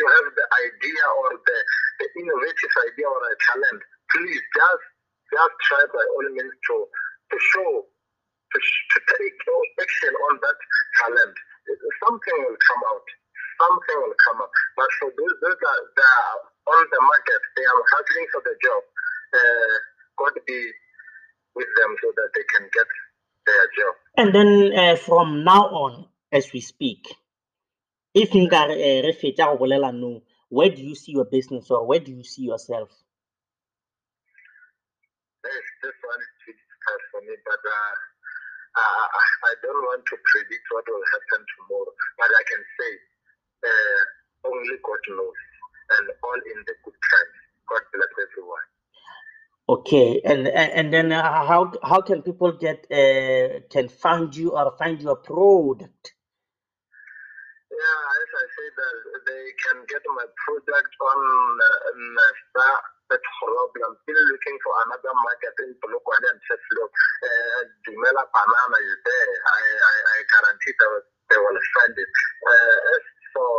you 0.00 0.06
have 0.08 0.28
the 0.32 0.46
idea 0.64 1.04
or 1.20 1.30
the, 1.36 1.58
the 2.00 2.08
innovative 2.24 2.74
idea 2.88 3.06
or 3.08 3.20
a 3.20 3.36
talent, 3.52 3.80
please 4.16 4.42
just 4.56 4.84
just 5.28 5.54
try 5.68 5.82
by 5.92 6.04
all 6.16 6.26
means 6.32 6.56
to 6.72 6.76
to 6.88 7.36
show 7.52 7.84
to, 8.52 8.58
to 8.58 8.98
take 9.18 9.38
action 9.80 10.12
on 10.14 10.34
that 10.42 10.58
talent. 11.04 11.36
Something 12.08 12.36
will 12.48 12.60
come 12.66 12.82
out. 12.90 13.06
Something 13.62 13.98
will 14.08 14.18
come 14.26 14.38
out. 14.42 14.52
But 14.76 14.90
for 14.98 15.08
those, 15.14 15.36
those 15.44 15.58
that, 15.60 15.80
that 15.96 16.10
are 16.10 16.40
on 16.74 16.84
the 16.90 17.00
market, 17.02 17.42
they 17.56 17.66
are 17.66 17.82
hustling 17.94 18.28
for 18.32 18.42
the 18.42 18.54
job. 18.64 18.82
Uh, 19.36 19.74
God 20.18 20.34
be 20.46 20.60
with 21.54 21.70
them 21.78 21.92
so 22.02 22.08
that 22.16 22.30
they 22.34 22.46
can 22.56 22.64
get 22.72 22.88
their 23.46 23.66
job. 23.76 23.94
And 24.18 24.30
then 24.34 24.50
uh, 24.76 24.96
from 24.96 25.44
now 25.44 25.66
on, 25.70 26.06
as 26.32 26.52
we 26.52 26.60
speak, 26.60 27.06
if 28.14 28.30
nka 28.32 28.68
re 28.68 29.02
re 29.02 29.12
fetsa 29.14 29.46
go 29.46 29.58
bolela 29.58 29.92
no, 29.92 30.22
where 30.50 30.70
do 30.70 30.82
you 30.82 30.94
see 30.96 31.12
your 31.12 31.26
business 31.26 31.70
or 31.70 31.86
where 31.86 32.00
do 32.00 32.12
you 32.12 32.24
see 32.24 32.44
yourself? 32.44 32.90
This, 35.44 35.64
this 35.82 35.96
one 36.04 36.20
is 36.20 36.32
too 36.44 36.52
difficult 36.52 37.02
for 37.12 37.20
me, 37.24 37.34
but 37.48 37.62
uh, 37.64 37.94
uh, 38.76 39.06
I 39.48 39.52
don't 39.64 39.82
want 39.88 40.04
to 40.08 40.16
predict 40.32 40.66
what 40.72 40.86
will 40.88 41.06
happen 41.16 41.42
tomorrow. 41.56 41.92
But 42.18 42.30
I 42.32 42.44
can 42.48 42.62
say 42.78 42.92
uh, 43.66 44.00
only 44.52 44.76
God 44.84 45.02
knows, 45.16 45.40
and 45.98 46.06
all 46.24 46.40
in 46.54 46.58
the 46.68 46.74
good 46.84 46.98
times. 47.10 47.36
God 47.70 47.84
bless 47.94 48.12
everyone. 48.20 48.66
Okay, 49.68 50.20
and 50.24 50.48
and, 50.48 50.72
and 50.72 50.94
then 50.94 51.12
uh, 51.12 51.22
how 51.46 51.72
how 51.82 52.00
can 52.02 52.22
people 52.22 52.52
get 52.52 52.86
uh, 52.92 53.60
can 53.70 53.88
find 53.88 54.36
you 54.36 54.52
or 54.52 54.76
find 54.78 55.02
your 55.02 55.16
product? 55.16 56.14
Yeah, 57.80 58.02
as 58.12 58.28
I 58.36 58.44
said, 58.44 58.76
uh, 58.76 58.92
they 59.24 59.44
can 59.56 59.78
get 59.88 60.04
my 60.12 60.28
product 60.44 60.92
on 61.00 61.20
uh, 61.64 62.28
uh, 62.60 62.78
Petrol. 63.08 63.54
I'm 63.72 63.96
still 64.04 64.20
looking 64.20 64.56
for 64.60 64.72
another 64.84 65.16
market 65.16 65.56
in 65.64 65.72
Polokwane 65.80 66.28
and 66.28 66.40
Sheffield. 66.44 66.92
Uh, 66.92 67.60
Dumela 67.88 68.20
Banana 68.28 68.78
is 68.84 68.98
there. 69.00 69.32
I, 69.32 69.62
I, 69.64 69.94
I 69.96 70.18
guarantee 70.28 70.74
that 70.76 70.92
they 71.32 71.40
will 71.40 71.56
find 71.56 71.96
it. 71.96 72.12
Uh, 72.44 73.00
for 73.32 73.52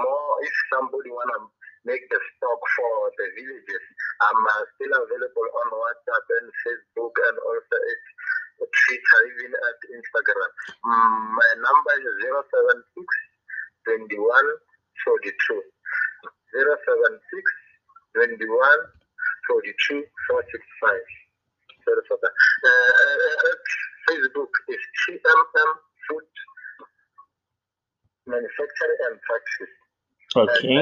more, 0.00 0.32
if 0.48 0.54
somebody 0.72 1.12
want 1.12 1.28
to 1.36 1.40
make 1.84 2.08
the 2.08 2.20
stock 2.24 2.60
for 2.72 3.12
the 3.20 3.26
villages, 3.36 3.84
I'm 4.24 4.42
uh, 4.48 4.64
still 4.80 4.96
available 4.96 5.48
on 5.60 5.66
WhatsApp 5.76 6.26
and 6.40 6.48
Facebook 6.64 7.14
and 7.20 7.36
also 7.36 7.76
at 7.76 8.00
Twitter, 8.64 9.20
even 9.28 9.52
at 9.52 9.78
Instagram. 9.92 10.50
Mm, 10.88 11.20
my 11.36 11.50
number 11.60 11.94
is 12.00 12.16
076 12.96 13.27
21 13.84 14.08
42. 15.04 15.62
076 16.54 17.20
21 18.16 18.40
42 19.48 20.04
465. 20.28 20.96
Sorry 21.84 22.02
for 22.08 22.18
that. 22.20 22.34
Uh, 22.64 22.70
uh, 22.70 23.48
at 23.52 23.60
Facebook 24.08 24.52
is 24.72 24.82
TMM 25.04 25.70
Food 26.08 26.28
Manufacturing 28.26 29.00
and 29.08 29.16
Practice. 29.24 29.74
Okay, 30.36 30.76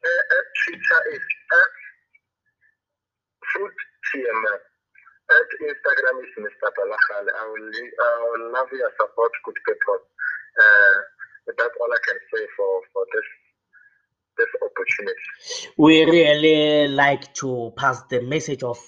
Uh, 0.00 0.22
at 0.36 0.46
Twitter 0.62 1.00
is 1.14 1.24
at 1.60 1.72
Food 3.54 3.74
TMM. 4.10 4.60
At 5.30 5.48
Instagram 5.62 6.16
is 6.26 6.32
Mr. 6.42 6.68
Balachale. 6.74 7.30
I 7.38 7.44
will, 7.46 7.68
I 7.70 8.10
will 8.34 8.46
love 8.50 8.70
your 8.74 8.90
support, 8.98 9.30
good 9.46 9.58
people. 9.66 9.98
Uh, 10.58 10.96
that's 11.58 11.76
all 11.80 11.92
I 11.92 12.00
can 12.06 12.18
say 12.32 12.46
for, 12.56 12.80
for 12.92 13.04
this 13.14 13.28
this 14.38 14.48
opportunity. 14.62 15.20
we 15.76 16.04
really 16.04 16.88
like 16.88 17.32
to 17.34 17.72
pass 17.76 18.02
the 18.10 18.22
message 18.22 18.62
of 18.62 18.78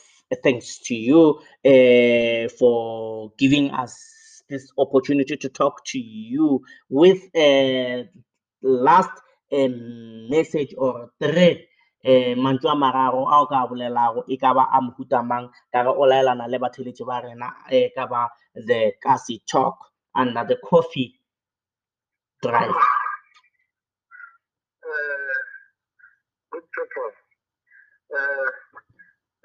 thanks 0.43 0.79
to 0.79 0.95
you 0.95 1.41
uh, 1.65 2.49
for 2.59 3.33
giving 3.39 3.71
us 3.73 4.43
this 4.49 4.71
opportunity 4.79 5.37
to 5.37 5.49
talk 5.49 5.85
to 5.87 5.99
you 5.99 6.63
with 6.89 7.21
uh, 7.37 8.05
last 8.63 9.11
um, 9.53 10.29
message 10.31 10.75
or 10.79 11.11
three 11.21 11.67
um 12.05 12.35
mantswe 12.43 12.71
a 12.71 12.75
mararo 12.75 13.23
a 13.31 13.37
o 13.43 13.47
ka 13.47 13.63
a 13.63 13.69
bolelago 13.69 14.25
e 14.27 14.37
ka 14.37 14.53
ba 14.55 14.67
a 14.73 14.81
mohuta 14.83 15.23
mang 15.23 15.47
ka 15.73 15.85
ge 15.85 15.89
o 15.89 16.05
laelana 16.11 16.49
le 16.51 16.59
batheletši 16.59 17.05
ba 17.07 17.23
rena 17.23 17.49
e 17.71 17.91
ka 17.95 18.07
ba 18.11 18.29
the 18.57 18.93
kasi 19.05 19.39
talk 19.47 19.77
under 20.15 20.45
the 20.45 20.57
coffee 20.69 21.15
drive 22.43 22.75
Uh, 24.83 25.39
good 26.51 26.67
people. 26.75 27.11
Uh, 28.13 28.51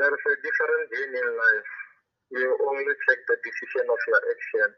there 0.01 0.12
is 0.12 0.23
a 0.27 0.36
different 0.41 0.86
game 0.91 1.13
in 1.13 1.29
life. 1.38 1.71
You 2.33 2.49
only 2.67 2.95
take 3.07 3.21
the 3.29 3.38
decision 3.45 3.86
of 3.88 4.01
your 4.10 4.21
action. 4.21 4.69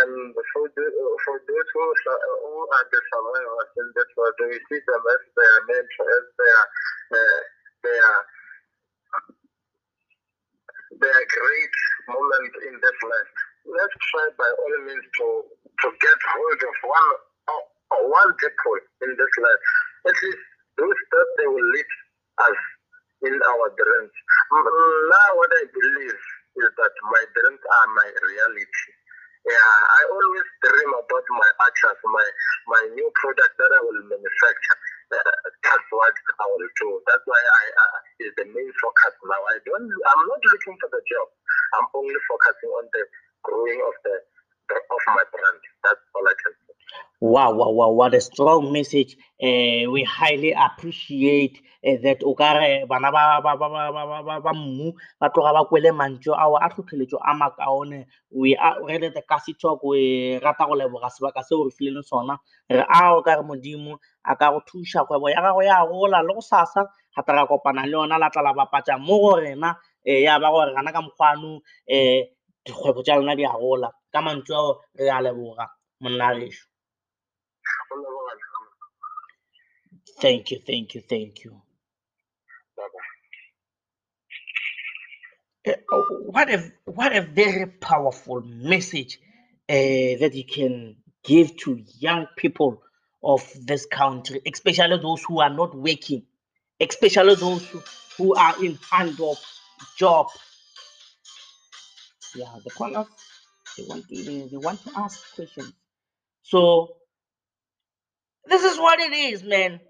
And 0.00 0.10
for, 0.54 0.64
the, 0.70 0.84
for 1.26 1.36
those 1.44 1.68
who, 1.74 1.84
who 1.84 2.54
are 2.62 2.86
the 2.88 3.00
survivors 3.10 3.70
in 3.78 3.88
this 3.94 4.10
world, 4.16 4.38
we 4.48 4.58
see 4.70 4.80
them 4.86 5.02
as 5.02 5.22
their 5.34 5.56
mentor, 5.68 6.08
as 6.14 6.26
their, 6.38 6.62
uh, 7.14 7.40
their, 7.84 8.10
their 11.02 11.22
great 11.26 11.76
moment 12.06 12.54
in 12.70 12.74
this 12.80 12.98
life. 13.02 13.30
Let's 13.66 13.98
try 14.14 14.26
by 14.38 14.50
all 14.50 14.76
means 14.86 15.06
to, 15.20 15.26
to 15.50 15.88
get 16.00 16.18
hold 16.32 16.60
of 16.64 16.76
one, 16.86 17.18
uh, 17.48 18.02
one 18.08 18.30
people 18.40 18.76
in 19.04 19.10
this 19.16 19.34
life. 19.40 19.62
At 20.10 20.16
least 20.22 20.42
those 20.78 21.00
that 21.12 21.28
they 21.40 21.48
will 21.48 21.68
lead 21.74 21.90
us 22.50 22.60
in 23.28 23.34
our 23.36 23.66
dreams. 23.76 24.14
Now, 24.52 25.28
what 25.38 25.52
I 25.52 25.64
believe 25.70 26.20
is 26.60 26.70
that 26.76 26.94
my 27.10 27.24
dreams 27.34 27.62
are 27.62 27.88
my 27.96 28.08
reality. 28.08 28.90
Yeah, 29.44 29.56
I 29.58 30.02
always 30.10 30.48
dream 30.64 30.92
about 30.96 31.26
my 31.36 31.50
atchars, 31.68 32.00
my 32.08 32.26
my 32.72 32.82
new 32.96 33.08
product 33.20 33.54
that 33.60 33.72
I 33.76 33.80
will 33.84 34.02
manufacture. 34.08 34.78
Uh, 35.12 35.20
that's 35.62 35.88
what 35.92 36.14
I 36.40 36.46
will 36.48 36.70
do. 36.80 36.88
That's 37.06 37.26
why 37.28 37.42
I 37.42 37.64
is 38.24 38.32
the 38.40 38.46
main 38.50 38.70
focus 38.80 39.14
now. 39.26 39.42
I 39.52 39.58
don't. 39.68 39.84
I'm 39.86 40.22
not 40.32 40.42
looking 40.48 40.76
for 40.80 40.90
the 40.90 41.02
job. 41.10 41.28
I'm 41.76 41.88
only 41.94 42.16
focusing 42.30 42.72
on 42.72 42.86
the 42.94 43.04
growing 43.44 43.80
of 43.84 43.94
the 44.06 44.14
of 44.78 45.02
my 45.12 45.24
brand. 45.30 45.60
That's 45.84 46.02
all 46.16 46.26
I 46.26 46.34
can. 46.40 46.54
Wow, 47.20 47.54
wow, 47.56 47.70
wow, 47.70 47.90
what 47.90 48.14
a 48.14 48.20
strong 48.20 48.72
message. 48.72 49.16
Uh, 49.42 49.88
we 49.90 50.04
highly 50.04 50.52
appreciate 50.52 51.56
uh, 51.86 51.96
that 52.02 52.20
o 52.22 52.34
bana 52.34 53.10
ba 53.10 53.40
ba- 53.42 53.56
ba- 53.56 53.70
ba- 53.70 53.92
ba- 53.92 54.06
ba- 54.06 54.22
ba- 54.22 54.40
ba 54.44 54.52
mmu 54.52 54.92
ba 55.20 55.30
tloga 55.32 55.52
ba 55.56 55.64
kwele 55.64 55.90
mantso 55.96 56.34
ao 56.36 56.56
a 56.60 56.68
tlhotlheletso 56.68 57.16
a 57.24 57.32
makaone 57.34 58.04
we 58.30 58.54
are 58.56 58.76
re 58.86 58.98
le 58.98 59.08
the 59.10 59.22
kasi 59.22 59.54
talk 59.54 59.82
we 59.84 60.38
rata 60.44 60.66
go 60.66 60.74
leboga 60.76 61.08
sebaka 61.08 61.40
seo 61.42 61.64
re 61.64 61.70
fileng 61.72 62.04
sona. 62.04 62.36
Re 62.68 62.84
ao 62.88 63.22
ka 63.22 63.34
re 63.36 63.42
modimo 63.42 63.96
a 64.24 64.36
ka 64.36 64.50
go 64.52 64.60
thuša 64.60 65.06
kgwebo 65.08 65.30
ya 65.30 65.40
gago 65.40 65.62
ya 65.64 65.86
gola 65.86 66.20
le 66.22 66.34
go 66.34 66.40
sasa. 66.40 66.84
Gata 67.16 67.32
ra 67.32 67.46
kopana 67.46 67.86
le 67.86 67.92
yona 67.96 68.18
la 68.18 68.28
tla 68.30 68.42
la 68.42 68.52
bapatša 68.52 68.98
mo 69.00 69.18
go 69.18 69.36
rena. 69.40 69.74
Eh, 70.04 70.22
ya 70.24 70.38
ba 70.38 70.50
gore 70.52 70.74
gana 70.74 70.92
ka 70.92 71.00
mokgwano 71.00 71.56
um 71.88 72.22
dikgwebo 72.66 73.00
tša 73.02 73.16
lona 73.16 73.34
di 73.36 73.44
a 73.44 73.52
gola. 73.56 73.88
Ka 74.12 74.20
mantso 74.20 74.54
ao 74.54 74.80
re 74.98 75.08
a 75.08 75.22
leboga. 75.24 75.66
Monna 76.02 76.34
gešo 76.36 76.73
Thank 80.20 80.50
you, 80.52 80.60
thank 80.66 80.94
you, 80.94 81.02
thank 81.02 81.44
you. 81.44 81.62
oh, 85.92 86.22
What 86.26 86.50
a 86.52 86.72
what 86.86 87.16
a 87.16 87.22
very 87.22 87.66
powerful 87.66 88.42
message 88.42 89.18
uh, 89.68 89.74
that 90.20 90.32
you 90.34 90.44
can 90.44 90.96
give 91.24 91.56
to 91.58 91.82
young 92.00 92.26
people 92.36 92.82
of 93.22 93.48
this 93.66 93.86
country, 93.86 94.40
especially 94.52 94.98
those 94.98 95.22
who 95.24 95.40
are 95.40 95.50
not 95.50 95.74
working, 95.76 96.24
especially 96.80 97.36
those 97.36 97.66
who, 97.68 97.82
who 98.18 98.34
are 98.36 98.62
in 98.64 98.78
hand 98.90 99.20
of 99.20 99.38
job. 99.98 100.28
Yeah, 102.36 102.54
the 102.64 102.70
callers 102.70 103.06
they 103.78 103.84
want 103.88 104.08
to 104.08 104.48
they 104.50 104.58
want 104.58 104.82
to 104.84 104.92
ask 104.96 105.34
questions. 105.34 105.72
So 106.42 106.96
this 108.46 108.64
is 108.64 108.78
what 108.78 109.00
it 109.00 109.12
is, 109.14 109.44
man. 109.44 109.80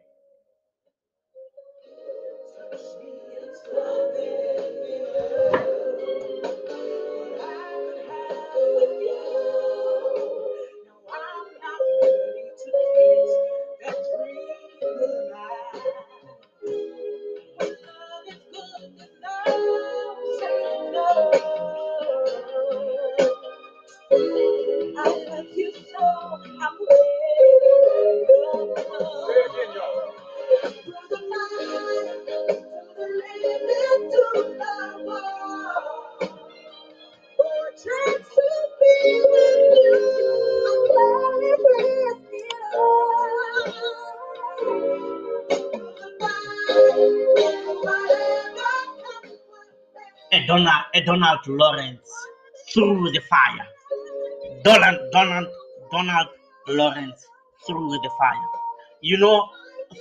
Donald, 51.05 51.47
Lawrence 51.47 52.11
through 52.73 53.11
the 53.13 53.21
fire. 53.21 53.67
Donald, 54.63 55.11
Donald, 55.13 55.49
Donald 55.91 56.29
Lawrence 56.69 57.27
through 57.67 57.91
the 57.91 58.11
fire. 58.19 58.49
You 59.01 59.19
know, 59.19 59.49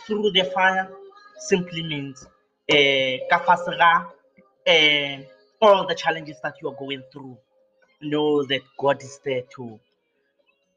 through 0.06 0.32
the 0.32 0.46
fire 0.54 0.90
simply 1.38 1.84
means 1.84 2.26
uh, 2.72 3.18
kafasra, 3.32 4.08
uh, 4.68 5.24
all 5.62 5.88
the 5.88 5.96
challenges 5.96 6.38
that 6.44 6.56
you 6.62 6.70
are 6.70 6.76
going 6.76 7.04
through. 7.12 7.38
Know 8.02 8.44
that 8.44 8.62
God 8.78 9.02
is 9.02 9.20
there 9.24 9.44
too, 9.56 9.80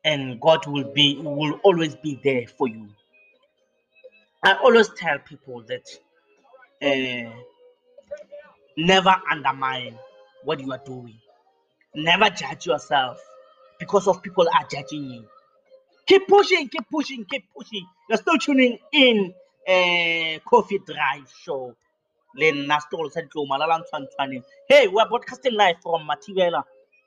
and 0.05 0.41
God 0.41 0.65
will 0.67 0.93
be 0.93 1.19
will 1.21 1.59
always 1.65 1.97
be 1.97 2.21
there 2.23 2.47
for 2.47 2.69
you. 2.69 2.89
I 4.45 4.55
always 4.59 4.89
tell 4.91 5.19
people 5.19 5.65
that 5.65 5.89
uh, 6.83 7.33
never 8.77 9.15
undermine 9.29 9.99
what 10.47 10.61
you 10.61 10.73
are 10.73 10.83
doing. 10.87 11.19
Never 11.95 12.31
judge 12.31 12.67
yourself 12.67 13.19
because 13.81 14.09
of 14.09 14.23
people 14.23 14.49
are 14.55 14.67
judging 14.71 15.11
you. 15.11 15.27
Keep 16.07 16.29
pushing, 16.29 16.69
keep 16.69 16.89
pushing, 16.91 17.25
keep 17.31 17.45
pushing. 17.57 17.87
You're 18.09 18.19
still 18.19 18.39
tuning 18.39 18.79
in 18.93 19.35
uh, 19.69 20.39
Coffee 20.49 20.81
Drive 20.87 21.31
Show. 21.45 21.75
le 22.37 22.53
hey 24.69 24.89
we're 24.89 25.09
broadcasting 25.09 25.55
live 25.55 25.77
from 25.83 26.07
mathibela 26.09 26.61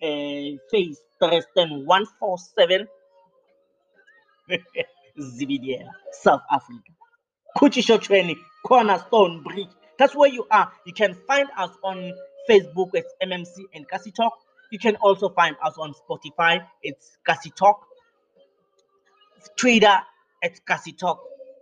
uh, 0.03 0.57
face 0.71 0.99
preston 1.19 1.85
147 1.85 2.87
zibidiela 5.19 5.91
south 6.11 6.41
africa 6.49 6.91
kuchisho 7.57 7.99
training 8.01 8.39
cornerstone 8.65 9.43
bridge 9.43 9.69
that's 9.99 10.15
where 10.15 10.31
you 10.31 10.45
are 10.51 10.71
you 10.85 10.93
can 10.93 11.13
find 11.27 11.49
us 11.57 11.71
on 11.83 12.13
facebook 12.49 12.89
it's 12.93 13.13
mmc 13.23 13.55
and 13.73 13.87
kasi 13.87 14.11
talk. 14.11 14.33
You 14.71 14.79
can 14.79 14.95
also 14.97 15.29
find 15.29 15.55
us 15.63 15.77
on 15.77 15.93
spotify. 15.93 16.65
It's 16.83 17.17
kasi 17.25 17.51
talk. 17.51 17.85
Twitter 19.55 20.01
it's 20.41 20.59
kasi 20.59 20.91
talk 20.93 21.28